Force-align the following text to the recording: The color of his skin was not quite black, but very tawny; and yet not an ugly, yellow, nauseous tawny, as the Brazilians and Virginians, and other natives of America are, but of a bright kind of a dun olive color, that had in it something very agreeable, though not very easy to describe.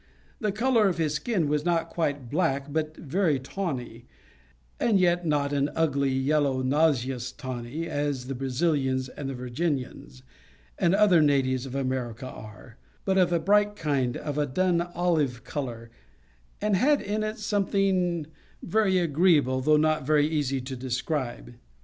The 0.39 0.51
color 0.51 0.87
of 0.87 0.97
his 0.97 1.13
skin 1.13 1.47
was 1.47 1.63
not 1.63 1.91
quite 1.91 2.27
black, 2.31 2.73
but 2.73 2.97
very 2.97 3.37
tawny; 3.37 4.07
and 4.79 4.99
yet 4.99 5.27
not 5.27 5.53
an 5.53 5.69
ugly, 5.75 6.09
yellow, 6.09 6.63
nauseous 6.63 7.31
tawny, 7.31 7.85
as 7.87 8.25
the 8.25 8.33
Brazilians 8.33 9.09
and 9.09 9.29
Virginians, 9.31 10.23
and 10.79 10.95
other 10.95 11.21
natives 11.21 11.67
of 11.67 11.75
America 11.75 12.25
are, 12.25 12.77
but 13.05 13.19
of 13.19 13.31
a 13.31 13.39
bright 13.39 13.75
kind 13.75 14.17
of 14.17 14.39
a 14.39 14.47
dun 14.47 14.81
olive 14.81 15.43
color, 15.43 15.91
that 16.61 16.73
had 16.73 16.99
in 16.99 17.21
it 17.21 17.37
something 17.37 18.25
very 18.63 18.97
agreeable, 18.97 19.61
though 19.61 19.77
not 19.77 20.03
very 20.07 20.25
easy 20.27 20.59
to 20.61 20.75
describe. 20.75 21.53